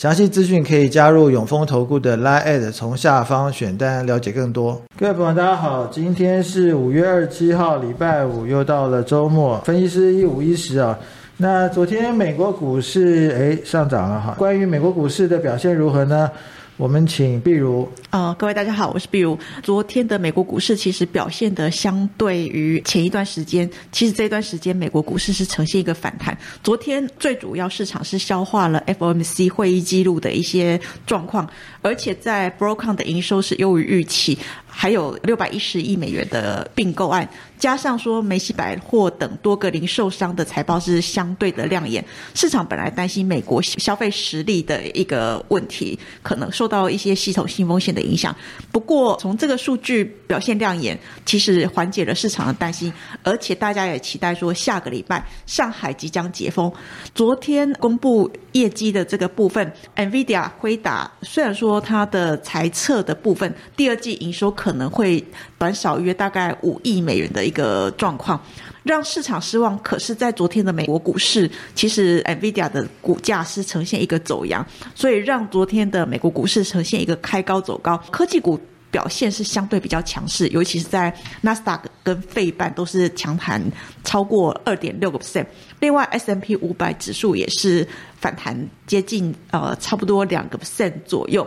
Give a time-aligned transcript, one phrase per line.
[0.00, 4.80] 详细资讯可以加入永丰投顾的 Line，从下方选单了解更多。
[4.98, 9.58] 各位朋友，大家好，今天是五月二十七号，礼拜五，又到了周末。
[9.58, 10.98] 分析师一五一十啊，
[11.36, 14.34] 那昨天美国股市诶上涨了哈。
[14.38, 16.30] 关于美国股市的表现如何呢？
[16.80, 17.86] 我们请碧如。
[18.08, 19.38] 呃，各位大家好，我是碧如。
[19.62, 26.36] 昨天的美国股市其实表现的相对于前一段时间，其实这段时间美国股市是呈现一个反弹。
[26.64, 31.46] 昨天最主要市场是消化了 FOMC 会议记录的一些状况，
[31.82, 34.38] 而且在 broken 的营收是优于预期。
[34.80, 42.02] 还有六百一十亿美元的并购案，加上说梅西百货等多个零售商的财报是相对的亮眼，
[42.34, 48.34] 市场本来担心美国消费实力的一个问题，可能受到一些系统性风险的影响。
[48.72, 52.90] 不过从这个数据表现亮眼，其实缓解了市场的担心，
[53.22, 56.72] 而且大家也期待说下个礼拜上海即将解封。
[57.14, 64.50] 昨天公布业绩的这个部分，NVIDIA 回答虽然说它的财测的部分第二季营收。
[64.60, 65.24] 可能会
[65.56, 68.38] 短少约大概五亿美元的一个状况，
[68.82, 69.78] 让市场失望。
[69.78, 77.96] 可是，在昨天的美国股市，其实 Nvidia 的股价是呈现一个走阳，所以让昨天的美国股市呈现一个开高走高。
[78.10, 78.60] 科技股
[78.90, 83.62] 表现是相对比较强势，尤其是在纳斯达克跟费半都是强弹
[84.04, 85.46] 超过二点六个 percent。
[85.78, 91.46] 另外，S M P 五百指数也是反弹接近呃差不多两个 percent 左右。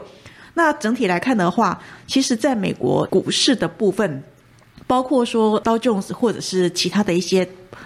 [0.54, 4.24] 那整体来看的话，其实在美国股市的部分，
[4.94, 7.44] 包括说刀 Jones 或者是其他的一些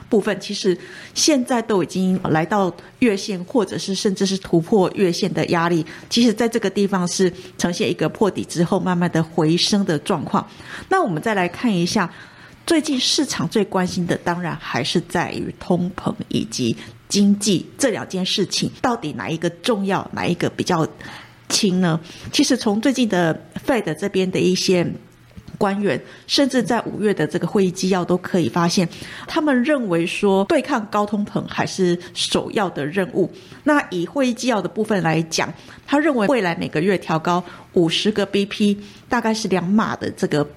[0.10, 0.78] 部分，其实
[1.14, 2.70] 现在都已经来到
[3.00, 5.86] 月线，或者是甚至是突破月线的压力。
[6.10, 10.46] 其实，在这个地方是呈现一个破底之后慢慢的回升的状况。
[10.90, 12.12] 那我们再来看一下，
[12.66, 16.76] 最近市场最关心的，当然还是在于通膨以及
[17.08, 20.86] 经济这两件事情，到底哪一个重要，哪一个比较？
[21.50, 21.98] 轻呢？
[22.34, 23.34] 其实从最近的
[23.66, 24.86] Fed 这边的一些
[25.58, 28.88] 官员，甚至在五月的这个会议纪要都可以发现，
[29.28, 33.32] 他们认为说对抗高通膨还是首要的任务。
[33.64, 35.54] 那以会议纪要的部分来讲，
[35.86, 38.78] 他认为未来每个月调高五十个 BP，
[39.10, 40.48] 大概是两码的这个。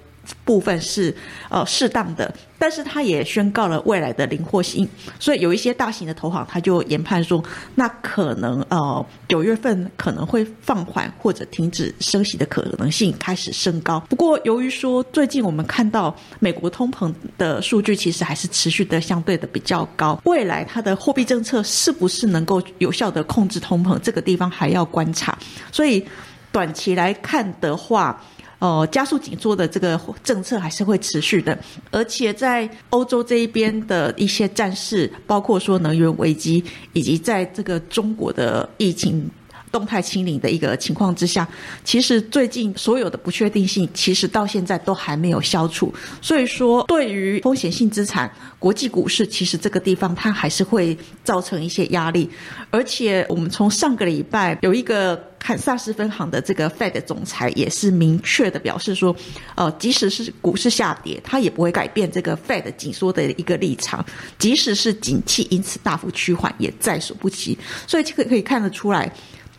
[0.45, 1.15] 部分是
[1.49, 4.89] 呃适当的，但是他也宣告了未来的灵活性，
[5.19, 7.43] 所以有一些大型的投行他就研判说，
[7.75, 13.99] 那可能呃九月份可能会放缓或者停止升息的可能性开始升高。
[14.09, 25.37] 不过由于说最近我们看到美国通膨的数据其实还是持续的相对的比较高，未来它的货币政策是不是能够有效的控制通膨，这个地方还要观察。
[25.73, 26.05] 所以
[26.53, 28.23] 短期来看的话。
[28.61, 31.59] 哦，加速紧缩的这个政策还是会持续的，
[31.91, 36.63] 而且在欧洲这一边的一些战事，包括说能源危机，
[36.93, 39.29] 以及在这个中国的疫情。
[39.73, 41.49] 动态清零的一个情况之下，
[41.85, 45.93] 其实最近所有的不确定性，其实到现在都还没有消除。
[46.21, 52.29] 所以说，对于风险性资产、国际股市，其实这个地方它还是会造成一些压力。
[52.71, 59.15] 而且，我们从上个礼拜有一个看萨斯分行的这个 Fed 总裁也是明确的表示说，
[59.55, 64.05] 呃，即使是股市下跌，它也不会改变这个 Fed 紧缩的一个立场。
[64.39, 67.57] 即使是景气因此大幅趋缓，也在所不惜。
[67.87, 69.13] 所以，这个可以看得出来。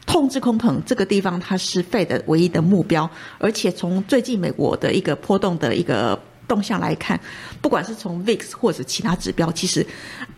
[0.05, 6.19] 控制空膨这个地方，它是费的唯一的目标，而且从最近美国的一个波动的一个。
[6.47, 7.17] 动向来看，
[7.61, 9.87] 不管是从 VIX 或者其他指标，其实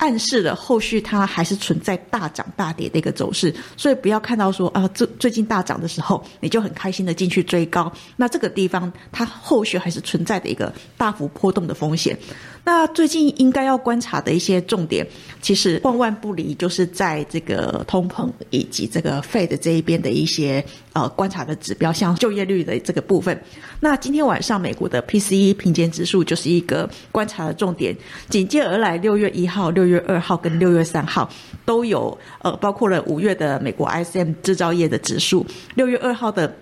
[0.03, 3.55] 暗示了后续它还是存在大涨大跌的一个走势。
[3.77, 7.89] 所以不要看到说啊，最最近大涨的时候，你就很开心的进去追高。
[8.17, 12.19] 那这个地方它后续还是存在的一个大幅波动的风险。
[12.65, 15.05] 那最近应该要观察的一些重点，
[15.41, 20.63] 其实万万不离就是在这个通膨以及这个 Fed 这一边的一些
[20.93, 23.37] 呃观察的指标，像就业率的这个部分。
[23.81, 27.93] 那今天晚上美国的 PCE 平减指数就是一个观察的重点，
[28.29, 31.29] 紧接而来，六月一号、六月月二号跟六月三号
[31.63, 35.45] 都有，呃，包括了五月的美国 ISM 制造业的指数，
[35.75, 36.53] 六月二号的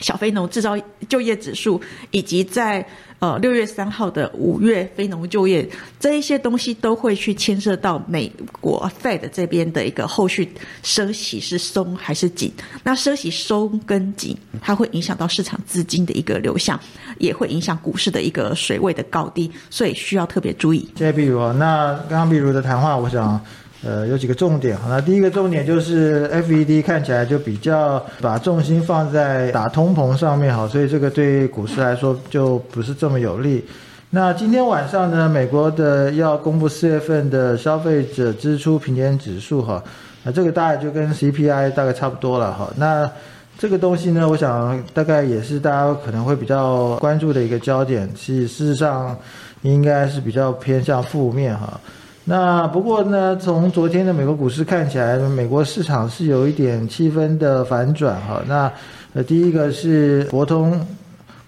[0.00, 0.76] 小非农制造
[1.08, 1.80] 就业指数，
[2.10, 2.86] 以及在。
[3.20, 5.68] 呃，六月三号的五月非农就业
[5.98, 10.48] 这一些东西都会去牵涉到美国 Fed 这边的一个后续
[10.84, 12.52] 升息是松还是紧？
[12.84, 16.78] 那升息松跟紧，它会影响到市场资金的一个流向，
[17.18, 20.88] 也会影响股市的一个水位的高低，所以需要特别注意。
[20.94, 23.44] 谢谢碧如，那刚刚比如的谈话，我想
[23.84, 24.76] 呃，有几个重点。
[24.76, 33.64] 好，那第一个重点就是 FED 看起来就比较把重心放在打通膨上面，好，所以这个对股市来说就不是这么有利。
[34.10, 39.80] 那今天晚上呢，美国的要公布四月份的消费者支出平均指数，哈，
[40.24, 42.68] 那这个大概就跟 CPI 大概差不多了，哈。
[42.74, 43.08] 那
[43.58, 49.16] 这个东西呢，我想大概也是大家可能会比较关注的一个焦点，其事实上
[49.62, 51.80] 应该是比较偏向负面，哈。
[52.28, 58.42] 那不过呢，从昨天的美国股市看起来，美国市场是有一点气氛的反转哈。
[58.46, 58.70] 那
[59.14, 60.78] 呃，第一个是博通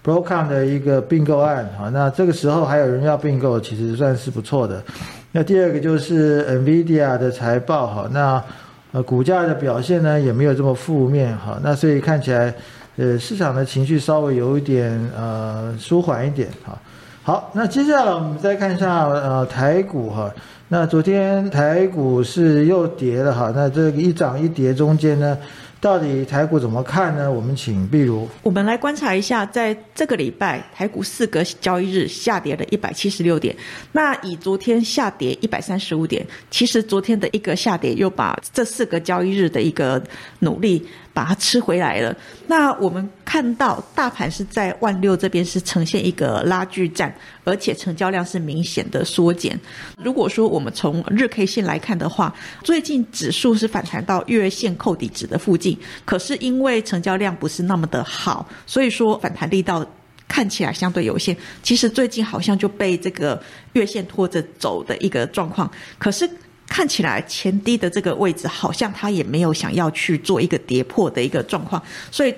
[0.03, 4.83] Broadcom 的一个并购案哈，那这个时候还有人要并购，其实算是不错的。
[5.31, 8.43] 那第二个就是 NVIDIA 的财报哈，那
[8.91, 11.59] 呃股价的表现呢也没有这么负面哈。
[11.61, 12.51] 那所以看起来
[12.97, 16.75] 呃市场的情绪稍微有一点呃舒缓一点哈。
[17.23, 20.33] 好，那接下来我们再看一下呃台股哈。
[20.69, 25.37] 那昨天台股是又跌了哈，那这个一涨一跌中间呢，
[25.79, 27.31] 到底台股怎么看呢？
[27.31, 33.55] 我们请碧如，我们来观察一下，在这个礼拜台股四个交易日下跌了一百七十六点，
[33.91, 40.01] 那以昨天下跌一百三十五点，其实昨天的一个下跌又把这四个交易日的一个
[40.39, 40.83] 努力。
[41.13, 42.15] 把它吃回来了。
[42.47, 47.13] 那我们看到大盘是在万六这边是呈现一个拉锯战，
[47.43, 49.59] 而且成交量是明显的缩减。
[49.97, 59.85] 如果说我们从日 K 线来看的话，最近指数是反弹到月线扣底值的附近，可是因为成交量不是那么的好，所以说反弹力道
[60.27, 61.35] 看起来相对有限。
[61.61, 63.41] 其实最近好像就被这个
[63.73, 66.29] 月线拖着走的一个状况，可是。
[66.71, 72.33] 看起来前低的这个位置，好像它也没有想要去做一个跌破的一个状况，所以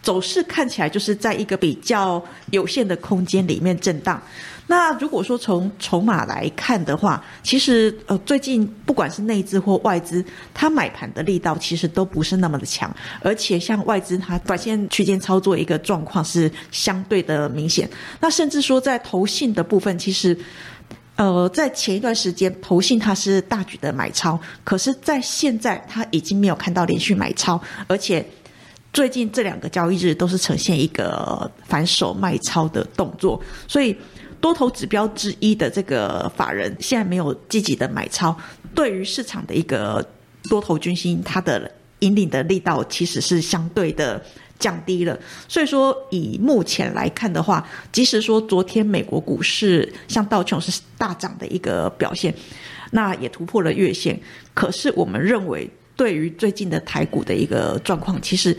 [0.00, 4.18] 走势看起来就是在一个比较有限的空间里面震荡。
[4.68, 12.90] 那如果说从筹码来看的话，其实呃最近不管是内资或外资，它买盘的力道其实都不是那么的强，
[13.20, 17.86] 而且像外资它短线区间操作一个状况是相对的明显。
[18.20, 20.34] 那甚至说在投信的部分，其实。
[21.16, 28.24] 呃，在前一段时间，投信它是大举的买超，可是，在现在，它已经没有看到连续买超，而且
[28.92, 33.96] 最近这两个交易日都是呈现一个反手卖超的动作，所以
[34.40, 38.36] 多头指标之一的这个法人现在没有积极的买超，
[38.74, 40.04] 对于市场的一个
[40.50, 41.70] 多头军心，它的
[42.00, 44.20] 引领的力道其实是相对的。
[44.58, 45.18] 降低了，
[45.48, 52.34] 所以说以目前来看的话，即使说昨天美国股市像道琼是大涨的一个表现，
[52.92, 54.18] 那也突破了月线，
[54.54, 58.56] 可是我们认为对于最近的台股的一个状况，其实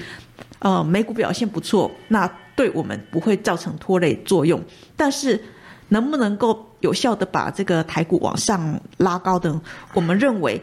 [0.60, 4.62] 呃美股表现不错，那对我们不会造成拖累作用，
[4.96, 5.42] 但是
[5.90, 9.60] 能不能够有效的把这个台股往上拉高的，
[9.94, 10.62] 我们认为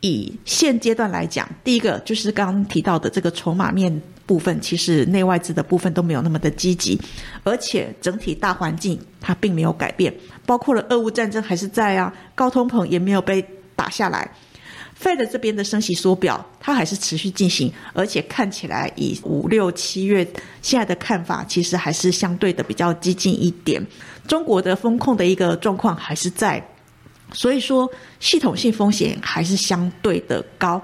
[0.00, 4.00] 以现阶段来讲，第一个就是刚刚提到的这个筹码面。
[4.28, 7.00] 部分其实内外资的部分都没有那么的积极，
[7.42, 10.14] 而且整体大环境它并没有改变，
[10.44, 13.42] 包括了俄乌战争还是在啊，高通膨也没有被
[13.74, 14.30] 打下来
[15.02, 20.22] ，Fed 这边的升息缩表它还是持续进行，而且看起来以五六七月
[20.60, 23.82] 现在的看法，其实还是相对的比较激进一点。
[24.26, 26.62] 中国的风控的一个状况还是在，
[27.32, 27.90] 所以说
[28.20, 30.82] 系统性风险还是相对的高。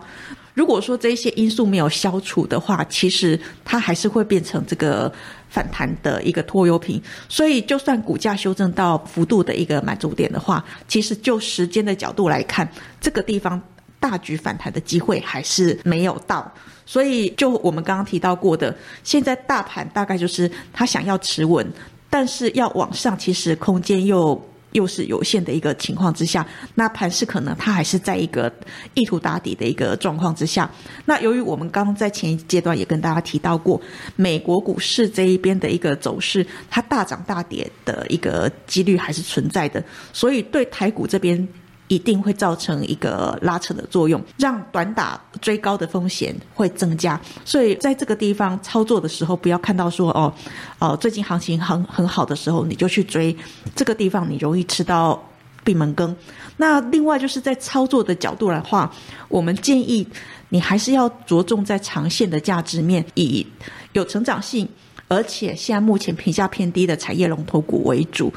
[0.55, 5.13] 如果说这些因素没有消除的话，其实它还是会变成这个
[5.51, 7.03] 反弹的一个拖油瓶。
[7.29, 12.69] 所以，就算股价修正到幅度的一个满足点的话，其实就时间的角度来看，
[13.01, 13.61] 这个地方
[13.99, 16.51] 大举反弹的机会还是没有到。
[16.87, 21.67] 所以，就我们刚刚提到过的，现在大盘大概就是它想要持稳，
[22.09, 24.41] 但是要往上，其实空间又。
[24.75, 28.53] 又是有限的一个情况之下，那盘势可能它还是在一个
[28.95, 30.71] 意图打底的一个状况之下。
[31.05, 33.81] 那由于我们刚刚在前一阶段也跟大家提到过，
[34.15, 41.49] 美国股市这一边的一个走势，它大涨大跌的一个几率还是存在的，所以对台股这边。
[41.89, 47.21] 一定会造成一个拉扯的作用，让短打追高的风险会增加。
[47.45, 50.33] 所以在这个地方操作的时候，不要看到说哦，
[50.79, 53.37] 哦，最近行情很很好的时候，你就去追
[53.77, 55.23] 这个地方，你容易吃到
[55.63, 56.17] 闭门羹。
[56.57, 58.91] 那另外就是在操作的角度来话，
[59.29, 60.09] 我们建议
[60.49, 63.47] 你还是要着重在长线的价值面，以
[63.93, 64.67] 有成长性，
[65.07, 68.33] 而且现在目前评价偏低的产业龙头股为主。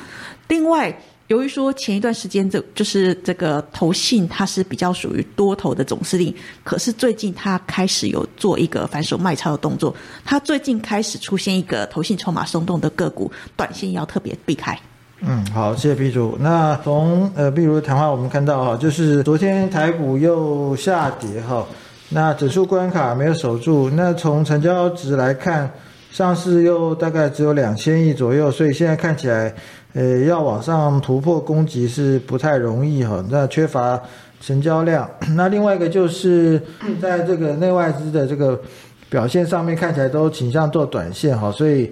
[0.50, 0.94] 另外。
[1.28, 9.94] 由于说前一段时间这就是这个投信，它是比较属于多头的总司令，可是最近它开始有做一个反手卖超的动作，
[10.24, 14.80] 它最近开始出现一个投信筹码松动的个股，短线要特别避开。
[15.20, 16.38] 嗯，好，谢谢 B 主。
[16.40, 21.68] 那从呃，比如谈话我们看到哈，就是昨天台股又下跌哈，
[22.10, 23.90] 那指数关卡没有守住。
[23.90, 25.70] 那从成交值来看，
[26.12, 29.52] 上市又大概只有两千亿左右，所以现在看起来，
[29.94, 33.24] 呃，要往上突破攻击是不太容易哈。
[33.30, 34.00] 那缺乏
[34.42, 35.10] 成交量。
[35.36, 36.62] 那另外一个就是
[37.02, 38.60] 在这个内外资的这个
[39.10, 41.92] 表现上面看起来都倾向做短线哈，所以。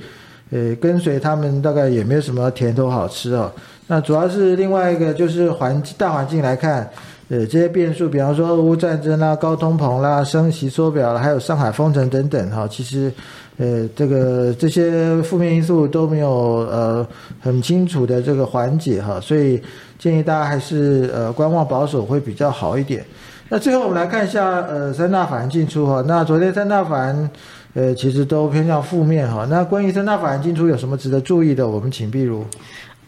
[0.51, 3.51] 呃，跟随他们大概也没有什么甜头好吃哦。
[3.87, 6.89] 那主要是另外一个就是环大环境来看，
[7.29, 13.11] 呃，这些变数，比方说俄乌战争啦、高通膨啦、升息缩表了，还有上海封城等等哈，其实，
[13.57, 16.29] 呃，这个这些负面因素都没有
[16.71, 17.07] 呃
[17.39, 19.61] 很清楚的这个缓解哈，所以
[19.99, 23.05] 建议大家还是呃观望保守会比较好一点。
[23.49, 27.29] 那最后我们来看一下呃三大法人进出哈，那昨天三大法人。
[27.77, 29.45] 呃，其实都偏向负面哈。
[29.49, 31.67] 那关于三大法人进出有什么值得注意的？
[31.67, 32.45] 我们请譬如，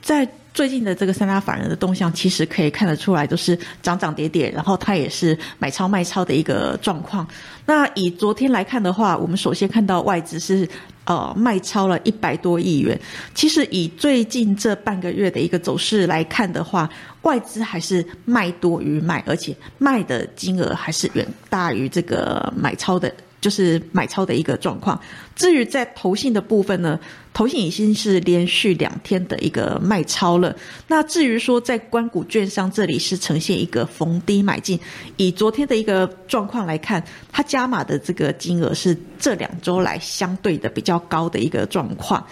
[0.02, 7.28] 在最近的这个三大法人的动向，其实可以看得出来，都是涨涨跌跌，然后它也是买超卖超的一个状况。
[7.64, 10.68] 那以昨天来看的话，我们首先看到外资是
[11.06, 13.00] 呃卖超了一百多亿元。
[13.36, 16.90] 其实以最近这半个月的一个走势来看的话，
[17.22, 23.14] 外资还是卖多于卖，而且卖的金额还是远大于这个买超的。
[23.48, 25.00] 就是买超的一个状况。
[25.34, 27.00] 至于在投信的部分呢，
[27.34, 30.54] 投信已经是连续两天的一个卖超了。
[30.90, 34.78] 那至于说在关谷券商这里是呈现一个逢低买进，
[35.16, 37.02] 以昨天的一个状况来看，
[37.32, 42.28] 它加码的这个金额是这两周来相对的比较高的一个状况。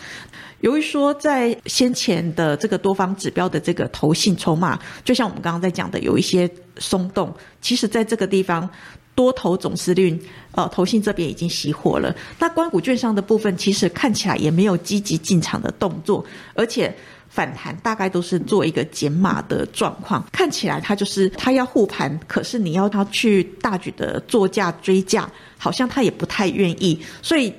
[0.60, 8.70] 由于说在先前的这个多方指标的这个投信筹码，就像我们刚刚在讲的有一些松动，其实在这个地方。
[9.16, 10.20] 多头总司令，
[10.52, 12.14] 呃，投信这边已经熄火了。
[12.38, 16.94] 那关谷券商的部分，其实看起来也没有积极进场的动作，而且
[17.30, 20.22] 反弹大概都是做一个减码的状况。
[20.34, 27.00] 看起来它就是它要护盘，可是你要它去大举的做价追价，好像它也不太愿意。
[27.22, 27.54] 所以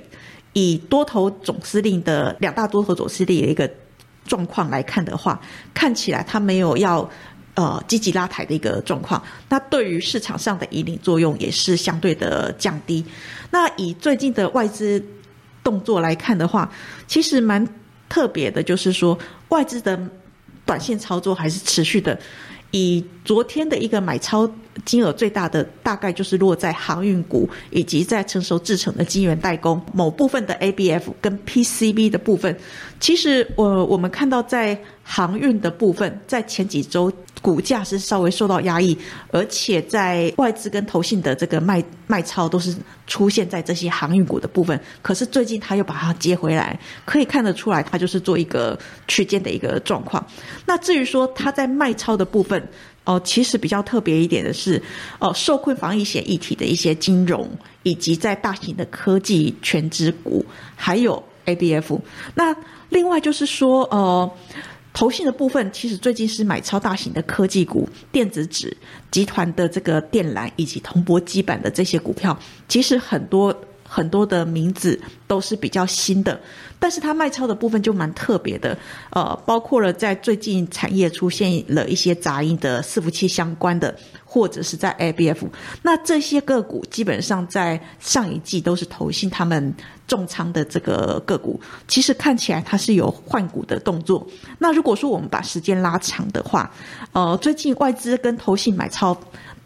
[0.53, 3.67] 以多头总司令的两大多头总司令的一个
[4.25, 5.41] 状况来看的话，
[5.73, 7.09] 看起来它没有要。
[7.57, 13.03] 呃，积极拉抬的一个状况，那对于市场上的引领作用也是相对的降低。
[13.49, 15.03] 那以最近的外资
[15.63, 16.71] 动作来看的话，
[17.07, 17.67] 其实蛮
[18.07, 19.17] 特别的，就是说
[19.49, 19.99] 外资的
[20.67, 22.19] 短线操作还是持续的。
[22.69, 24.49] 以昨天的一个买超
[24.85, 32.57] 金额最大的，大概就是落在航运股以及在成熟制成的晶圆代工某部分的 ABF 跟 PCB 的部分。
[33.01, 37.11] 其实我我们看到在航运的部分，在前几周。
[37.39, 38.97] 股价是稍微受到压抑，
[39.29, 44.77] 而且在外资跟投信的这个卖卖超都是出现在这些航运股的部分。
[45.03, 50.25] 可是最近他又把它接回来，可以看得出来，它就是做一个区间的一个状况。
[50.65, 52.67] 那至于说它在卖超的部分，
[53.07, 54.79] 哦，其实比较特别一点的是，
[55.17, 57.49] 哦，受困防疫险议题的一些金融，
[57.81, 60.45] 以及在大型的科技全职股，
[60.75, 61.99] 还有 ABF。
[62.35, 62.55] 那
[62.89, 64.31] 另外就是说，呃。
[64.93, 68.75] 投信的部分，其实最近是买超大型的科技股、电子纸
[69.11, 72.35] 集团的这个电缆以及铜箔基板的这些股票，
[72.67, 73.55] 其实很多
[73.87, 76.39] 很多的名字都是比较新的，
[76.77, 78.77] 但是它卖超的部分就蛮特别的，
[79.11, 83.97] 呃，包括了在最近产业出现了一些杂音的伺服器相关的。
[84.29, 85.37] 或者是在 ABF，
[85.81, 89.73] 那这些个股基本上在上一季都是投信他们
[90.05, 94.27] 重仓的这个个股，其实看起来它是有换股的动作。
[94.59, 96.69] 那如果说我们把时间拉长的话，
[97.13, 99.17] 呃，最近外资跟投信买超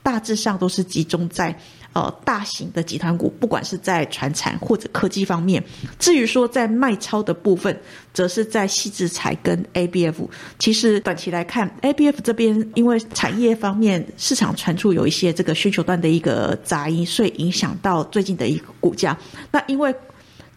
[0.03, 1.59] 大致上都是集中在。
[1.93, 5.61] 呃，大型的集团股，不管是在传产或者科技方面，
[5.99, 7.77] 至于说在卖超的部分，
[8.13, 10.15] 则是在细制材跟 ABF。
[10.57, 19.17] 其实短期来看，ABF 这边因为产业方面市场传出有一些这个需求端的一个杂音，所以影响到最近的一个股价。
[19.51, 19.93] 那因为。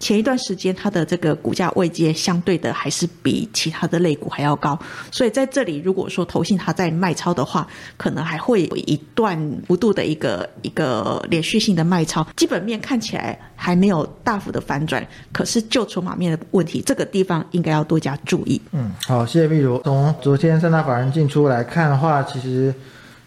[0.00, 4.78] 前一段时间，它的这个股价位阶相对的还是比其他的类股还要高，
[5.10, 12.26] 所以在这里，如果说投信它在卖超的话，可能还会有一段幅度的一个一个连续性的卖超。
[12.36, 18.60] 基本面看起来还没有大幅的反转，可是就筹码面的问题，这个地方应该要多加注意。
[18.72, 19.80] 嗯，好，谢谢碧如。
[19.84, 22.74] 从昨天三大法人进出来看的话，其实。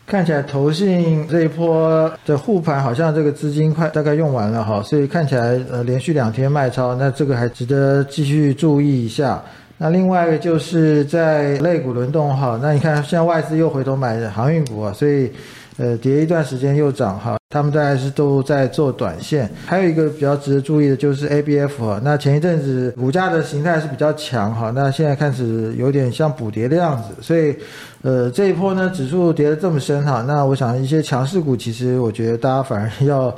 [0.08, 9.44] 看起来投信这一波的护盘好像这个资金快大概用完了哈，所以看起来呃连续两天卖超，那这个还值得继续注意一下。
[9.78, 15.30] 那另外一个就是在类股轮动哈，那你看现在外资又回头买航运股啊，所以
[15.78, 19.50] 呃跌一段时间又涨哈，他们大概是都在做短线。
[19.66, 27.56] 还有一个比较值得注意的就是 ABF 哈，那前一阵子股价的形态是比较强哈，那现在开始有点像补跌的样子，所以
[28.02, 33.34] 呃这一波呢指数跌得这么深哈，那我想一些强势股其实我觉得大家反而要。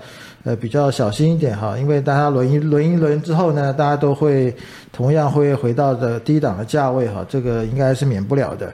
[0.45, 4.55] 呃，比较小心一点哈，因为大家轮一轮一轮之后呢，大家都会
[4.89, 8.73] 同样会回到的低档的价位哈，这个应该是免不了的。